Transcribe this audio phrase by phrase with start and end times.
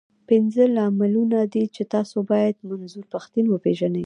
[0.29, 3.99] پنځه لاملونه دي، چې تاسو بايد منظور پښتين وپېژنئ.